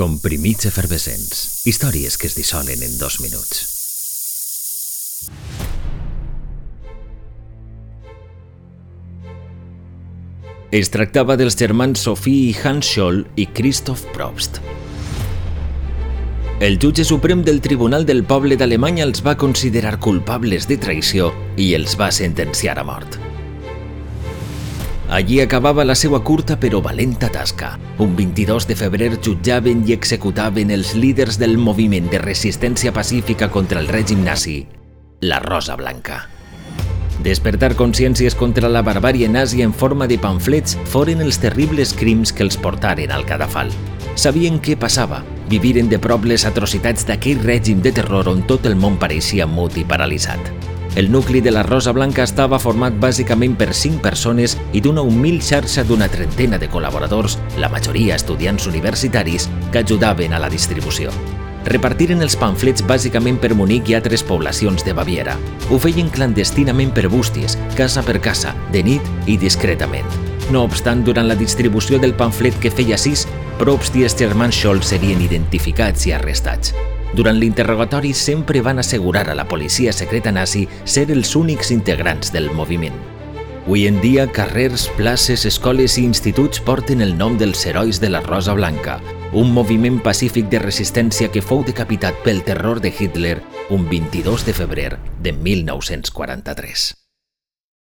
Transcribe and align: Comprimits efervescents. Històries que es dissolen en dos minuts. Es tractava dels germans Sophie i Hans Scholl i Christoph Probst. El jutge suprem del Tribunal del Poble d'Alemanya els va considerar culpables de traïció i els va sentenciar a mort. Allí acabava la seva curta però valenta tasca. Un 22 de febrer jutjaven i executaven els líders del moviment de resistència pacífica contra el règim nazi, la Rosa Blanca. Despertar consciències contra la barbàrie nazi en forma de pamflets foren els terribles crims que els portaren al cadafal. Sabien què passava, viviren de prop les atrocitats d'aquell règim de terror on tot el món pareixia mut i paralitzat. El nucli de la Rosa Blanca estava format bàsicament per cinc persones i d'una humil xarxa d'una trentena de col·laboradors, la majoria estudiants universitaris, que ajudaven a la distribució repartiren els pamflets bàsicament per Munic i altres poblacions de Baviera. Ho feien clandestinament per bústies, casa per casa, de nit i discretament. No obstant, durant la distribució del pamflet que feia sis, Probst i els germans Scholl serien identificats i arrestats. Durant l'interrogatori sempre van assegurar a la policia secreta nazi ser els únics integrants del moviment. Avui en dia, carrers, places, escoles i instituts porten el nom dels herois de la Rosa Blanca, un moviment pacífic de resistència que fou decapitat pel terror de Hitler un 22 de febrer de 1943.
Comprimits 0.00 0.64
efervescents. 0.64 1.66
Històries 1.68 2.14
que 2.16 2.24
es 2.30 2.32
dissolen 2.32 2.80
en 2.80 2.94
dos 2.96 3.18
minuts. 3.20 3.58
Es 10.72 10.88
tractava 10.88 11.36
dels 11.36 11.58
germans 11.60 12.06
Sophie 12.08 12.48
i 12.48 12.56
Hans 12.64 12.94
Scholl 12.94 13.26
i 13.36 13.50
Christoph 13.52 14.08
Probst. 14.16 14.62
El 16.64 16.80
jutge 16.80 17.04
suprem 17.04 17.44
del 17.44 17.60
Tribunal 17.60 18.08
del 18.08 18.24
Poble 18.24 18.56
d'Alemanya 18.56 19.04
els 19.04 19.20
va 19.20 19.36
considerar 19.36 19.98
culpables 20.00 20.64
de 20.64 20.80
traïció 20.80 21.34
i 21.60 21.74
els 21.76 22.00
va 22.00 22.08
sentenciar 22.08 22.80
a 22.80 22.88
mort. 22.88 23.20
Allí 25.10 25.40
acabava 25.40 25.82
la 25.84 25.96
seva 25.98 26.20
curta 26.22 26.54
però 26.62 26.78
valenta 26.80 27.28
tasca. 27.34 27.72
Un 27.98 28.14
22 28.14 28.68
de 28.68 28.76
febrer 28.78 29.08
jutjaven 29.18 29.82
i 29.88 29.96
executaven 29.96 30.70
els 30.70 30.92
líders 30.94 31.34
del 31.40 31.58
moviment 31.58 32.06
de 32.12 32.20
resistència 32.22 32.92
pacífica 32.94 33.50
contra 33.50 33.82
el 33.82 33.90
règim 33.90 34.22
nazi, 34.22 34.68
la 35.20 35.40
Rosa 35.42 35.74
Blanca. 35.74 36.28
Despertar 37.26 37.74
consciències 37.74 38.38
contra 38.38 38.70
la 38.70 38.84
barbàrie 38.86 39.26
nazi 39.28 39.66
en 39.66 39.74
forma 39.74 40.06
de 40.06 40.16
pamflets 40.16 40.78
foren 40.94 41.20
els 41.26 41.42
terribles 41.42 41.90
crims 41.92 42.30
que 42.32 42.46
els 42.46 42.56
portaren 42.56 43.10
al 43.10 43.26
cadafal. 43.26 43.74
Sabien 44.14 44.62
què 44.62 44.78
passava, 44.78 45.24
viviren 45.50 45.90
de 45.90 45.98
prop 45.98 46.22
les 46.24 46.46
atrocitats 46.46 47.02
d'aquell 47.10 47.42
règim 47.42 47.82
de 47.82 47.90
terror 47.98 48.30
on 48.30 48.46
tot 48.46 48.62
el 48.70 48.78
món 48.78 48.94
pareixia 49.02 49.50
mut 49.50 49.74
i 49.74 49.84
paralitzat. 49.84 50.69
El 50.96 51.12
nucli 51.12 51.40
de 51.40 51.52
la 51.52 51.62
Rosa 51.62 51.92
Blanca 51.92 52.24
estava 52.26 52.58
format 52.58 52.96
bàsicament 52.98 53.54
per 53.56 53.74
cinc 53.78 54.00
persones 54.02 54.56
i 54.72 54.80
d'una 54.82 55.04
humil 55.06 55.38
xarxa 55.42 55.84
d'una 55.86 56.08
trentena 56.10 56.58
de 56.58 56.70
col·laboradors, 56.70 57.38
la 57.62 57.70
majoria 57.70 58.16
estudiants 58.18 58.66
universitaris, 58.66 59.48
que 59.70 59.84
ajudaven 59.84 60.34
a 60.34 60.42
la 60.42 60.50
distribució 60.50 61.14
repartiren 61.64 62.22
els 62.24 62.36
pamflets 62.40 62.84
bàsicament 62.86 63.38
per 63.40 63.52
Munic 63.54 63.90
i 63.90 63.96
altres 63.98 64.22
poblacions 64.26 64.84
de 64.86 64.94
Baviera. 64.96 65.36
Ho 65.70 65.78
feien 65.78 66.08
clandestinament 66.10 66.92
per 66.96 67.08
bústies, 67.12 67.58
casa 67.76 68.02
per 68.06 68.18
casa, 68.24 68.54
de 68.72 68.82
nit 68.82 69.10
i 69.26 69.36
discretament. 69.36 70.08
No 70.50 70.64
obstant, 70.66 71.04
durant 71.04 71.28
la 71.28 71.38
distribució 71.38 72.00
del 72.00 72.16
pamflet 72.16 72.56
que 72.60 72.72
feia 72.72 72.98
sis, 72.98 73.26
Probst 73.60 73.96
i 74.00 74.06
els 74.08 74.16
germans 74.16 74.56
Scholl 74.56 74.80
serien 74.82 75.20
identificats 75.20 76.06
i 76.08 76.16
arrestats. 76.16 76.72
Durant 77.14 77.38
l'interrogatori 77.38 78.12
sempre 78.14 78.62
van 78.62 78.78
assegurar 78.78 79.28
a 79.30 79.34
la 79.34 79.48
policia 79.48 79.92
secreta 79.92 80.30
nazi 80.32 80.66
ser 80.84 81.10
els 81.10 81.34
únics 81.36 81.70
integrants 81.74 82.32
del 82.32 82.50
moviment. 82.50 82.96
Avui 83.70 83.86
en 83.86 84.00
dia, 84.00 84.24
carrers, 84.26 84.88
places, 84.96 85.44
escoles 85.46 85.94
i 85.98 86.02
instituts 86.02 86.58
porten 86.58 87.04
el 87.04 87.12
nom 87.16 87.36
dels 87.38 87.62
herois 87.70 88.00
de 88.02 88.10
la 88.10 88.18
Rosa 88.24 88.56
Blanca, 88.58 88.96
un 89.30 89.52
moviment 89.54 90.00
pacífic 90.02 90.48
de 90.50 90.58
resistència 90.58 91.30
que 91.30 91.42
fou 91.42 91.62
decapitat 91.62 92.18
pel 92.24 92.42
terror 92.42 92.82
de 92.82 92.90
Hitler 92.90 93.36
un 93.70 93.86
22 93.88 94.46
de 94.48 94.56
febrer 94.58 94.90
de 95.22 95.32
1943. 95.32 96.99